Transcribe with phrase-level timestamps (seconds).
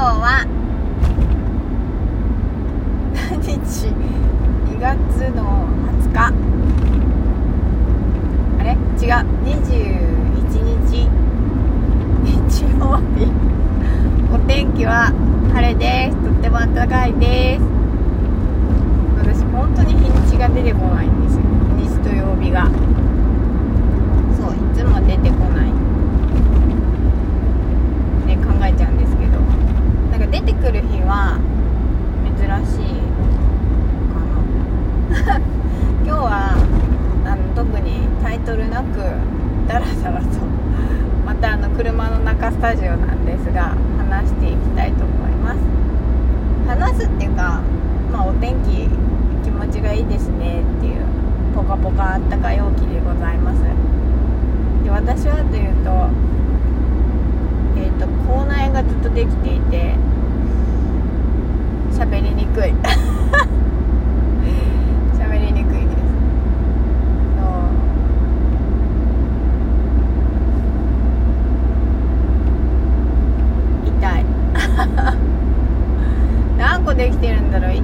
[0.00, 0.44] は
[3.14, 3.88] 何日
[4.66, 4.96] ？2月
[5.34, 5.68] の
[6.02, 6.32] 20日。
[8.58, 8.72] あれ？
[8.72, 9.24] 違う。
[9.44, 11.08] 21日。
[12.24, 13.28] 日曜日。
[14.32, 15.12] お天気は
[15.52, 16.16] 晴れです。
[16.22, 17.62] とっても暖かいです。
[19.18, 21.42] 私本当に日にちが出てこないんですよ
[21.76, 22.66] 日にちと曜日が
[24.34, 25.70] そういつも出てこない
[28.26, 29.38] ね考えちゃうんですけど
[30.10, 31.38] なんか出てくる日は
[32.24, 32.96] 珍しい
[34.10, 34.18] か
[35.28, 35.38] な
[36.02, 36.56] 今日は
[37.26, 38.98] あの特にタイトルなく
[39.70, 40.26] ダラダラと
[41.24, 45.60] またあの車の中スタジオなんですが話していきたいと思います。
[46.66, 47.62] 話すっていうか
[48.10, 48.88] まあお天気
[49.44, 51.04] 気持ちがいいですねっていう
[51.54, 53.62] ポカポカあったか陽気でございます。
[54.82, 56.10] で私はというと
[57.78, 59.94] えっ、ー、と口内がずっとできていて
[61.92, 62.72] 喋りにくい
[65.14, 65.96] 喋りにくいです
[67.36, 67.70] そう
[73.86, 74.24] 痛い
[76.80, 77.80] 何個できてるんだろう123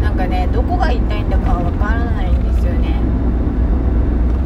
[0.00, 3.00] なんかねどこが痛いんだかわからないんですよね。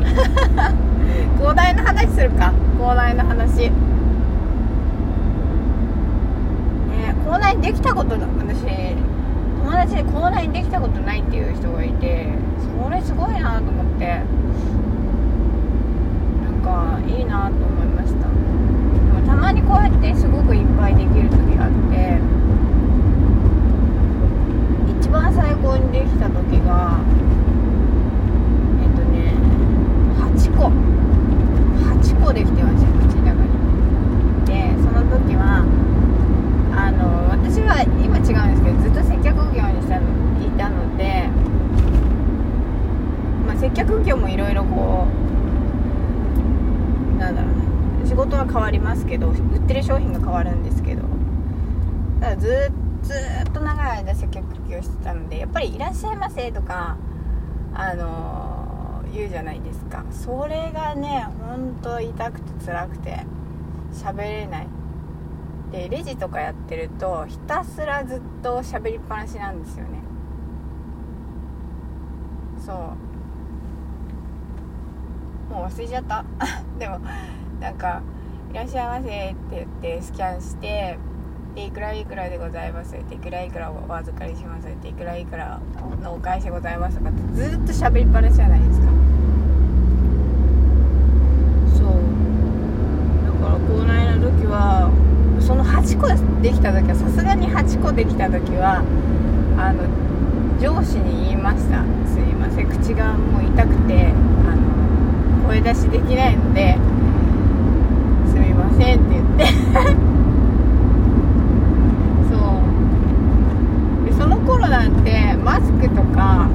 [1.36, 2.54] 広大な話するか。
[2.78, 3.68] 広大な話。
[3.68, 3.70] ね
[7.24, 9.09] 広大にできたこと私。
[9.70, 12.26] 友達で広大にできたことないっていう人がいて
[12.82, 14.20] それすごいなと思って。
[16.42, 18.26] なんかいいなと思いました。
[18.26, 18.34] で
[19.20, 22.18] もたまにこうやってすごくいっぱいできる時があって
[25.00, 26.98] 一番最高にできた時が
[28.82, 29.34] えっとね
[30.18, 30.72] 8個
[31.94, 33.54] 8個できてました口の中に
[34.46, 35.62] でその時は
[36.74, 40.08] あの私は今違うんですけどずっと接客業にしたの
[40.40, 41.28] いたので、
[43.46, 45.06] まあ、接客業もいろいろこ
[47.16, 49.38] うなんだろうね仕事は変わりますけど売っ
[49.68, 51.02] てる商品が変わるんですけど。
[52.18, 52.72] だからず
[53.48, 56.96] っと長い間接客業してたのでやっぱり「いらっしゃいませ」とか
[57.72, 60.04] あの言うじゃないですか。
[60.10, 63.24] それがねほんと痛くて辛くて
[63.92, 64.66] 喋れない。
[65.70, 70.00] でレジとかやってるとひたすらずっと喋りっぱなしなんですよね。
[72.66, 72.76] そう。
[75.54, 76.24] もう忘れちゃった。
[76.76, 76.98] でも
[77.60, 78.00] なんか
[78.52, 79.66] 「いらっしゃいませ」って言っ
[79.98, 80.98] てスキャンして
[81.54, 85.60] でいくらいくらでございますっていくらいくらお預かりしますっていくらいくら
[86.02, 88.86] のお返しございますとかってずっと喋りっぱなしじゃないですか。
[91.76, 91.88] そう。
[93.26, 94.90] だからこの間の時は
[95.40, 96.06] その8個
[96.40, 98.82] できた時はさすがに8個できた時は
[99.58, 99.82] あの
[100.60, 102.68] 上司に言いました「すいません。
[102.68, 104.12] 口がもう痛くて
[104.46, 106.78] あの声出しできないので
[108.80, 109.46] せん」って言って。
[112.30, 112.34] そ
[114.02, 114.06] う。
[114.06, 116.48] でその頃なんてマスクとか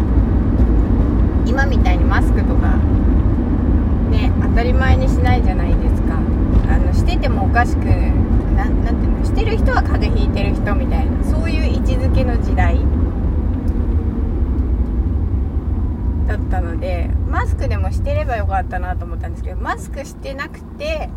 [1.46, 2.78] 今みたいにマスクとか
[4.12, 6.16] ね当たり前にしないじゃないですか。
[6.68, 12.80] あのしててもおかしくななんていうのしてる人は風邪ひいてる人みたいなそういう位置づけの時代
[16.28, 21.10] だったのでマスクでもしてればよかったなと思ったんですけどマスクしてなくて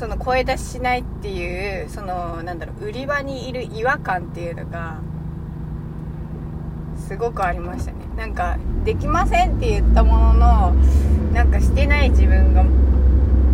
[0.00, 4.96] その声出ししないっていうそのなんだろう売り場にいる違和感っていうのが
[7.06, 7.98] すごくありましたね。
[8.16, 10.74] なんかできませんって言ったものの
[11.34, 12.64] なんかしてない自分が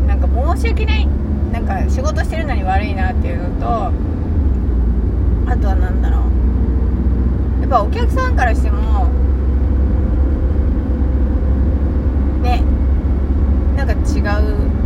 [0.06, 1.08] なんか申し訳ない
[1.52, 3.66] なんか仕事してるのに悪いなっていうのと
[5.50, 6.20] あとは何だろ
[7.58, 9.08] うやっぱお客さんからしても
[12.40, 12.62] ね
[13.76, 14.85] なんか違うよう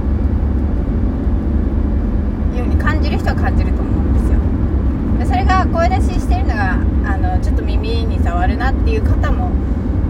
[3.35, 4.39] に感じる人は感じると思うんですよ。
[5.27, 6.73] それが声出ししてるのが
[7.05, 9.51] あのちょっと耳に触るなっていう方も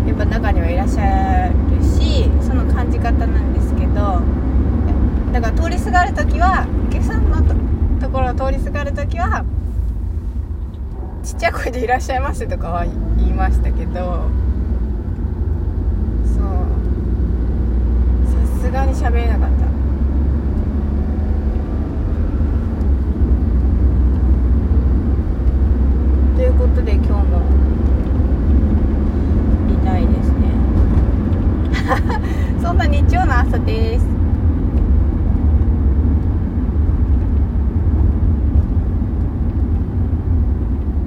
[0.06, 4.22] やっぱ中にはいらっしゃるしその感じ方なんですけど
[5.32, 7.42] だから通りすがる時はお客さんの
[8.00, 9.44] ところを通りすがる時は
[11.22, 12.86] ちっちゃい声で「いらっしゃいませ」とかは
[13.18, 14.30] 言いましたけど
[16.24, 16.44] そう。
[18.26, 19.59] さすがに喋れなかった。
[33.70, 34.04] です。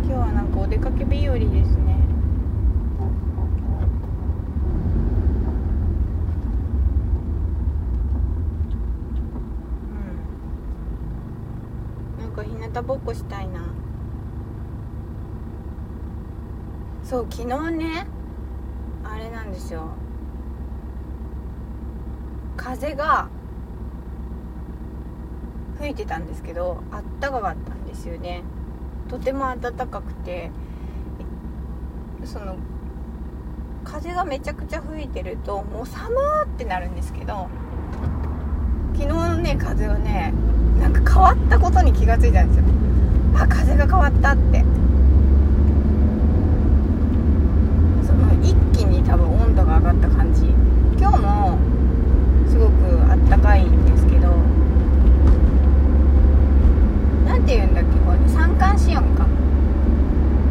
[0.05, 1.97] 今日はなんかお出かけ日和ですね。
[12.17, 12.21] うん。
[12.21, 13.59] なんか日向ぼっこしたいな。
[17.03, 18.07] そう昨日ね
[19.03, 19.89] あれなんですよ。
[22.63, 23.27] 風が
[25.77, 28.43] 吹いてたんですけどあったかかったんですよね。
[29.09, 30.49] とても暖かくて
[32.23, 32.55] その
[33.83, 36.15] 風がめちゃくちゃ吹いてるともう寒
[36.45, 37.49] ってなるんですけど
[38.93, 40.33] 昨日のね風はね
[40.79, 42.63] なんか変わったことに気がついたんですよ。
[43.35, 44.63] あ風が変わったって。
[48.07, 50.45] その一気に多分温度が上がった感じ。
[50.97, 51.42] 今日も
[53.37, 54.27] くあったかいんですけど
[57.25, 59.25] 何て言うんだっけこれ三寒四温か。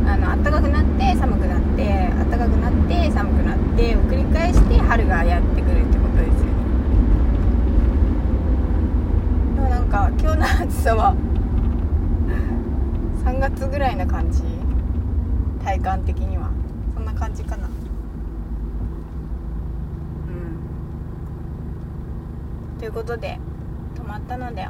[0.05, 6.53] あの暖かくなって寒くなって暖かくなって寒くなってを繰り返して春がやってくるってことですよね。
[9.55, 11.15] でもなんか今日の暑さは
[13.25, 14.43] 3月ぐらいな感じ。
[15.65, 16.51] 体感的には。
[16.95, 17.73] そんな感じかなうん
[22.83, 23.39] ということで
[23.95, 24.67] 止まったので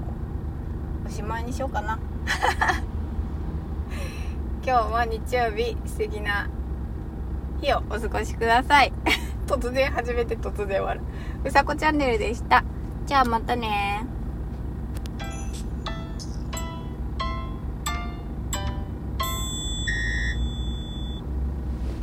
[1.06, 1.98] おしまいにしようかな。
[4.62, 6.46] 今日も日曜日素敵な
[7.62, 8.92] 日をお過ごしください。
[9.48, 11.00] 突然初めて突然終わる。
[11.42, 12.62] うさこチャンネルでした。
[13.06, 14.04] じゃあまたね